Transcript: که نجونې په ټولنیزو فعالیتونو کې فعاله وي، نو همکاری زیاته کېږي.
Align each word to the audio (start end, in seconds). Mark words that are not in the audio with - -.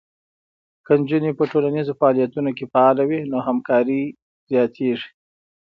که 0.85 0.93
نجونې 0.99 1.31
په 1.39 1.43
ټولنیزو 1.51 1.93
فعالیتونو 1.99 2.51
کې 2.57 2.65
فعاله 2.71 3.03
وي، 3.09 3.19
نو 3.31 3.37
همکاری 3.47 4.01
زیاته 4.49 4.71
کېږي. 4.77 5.09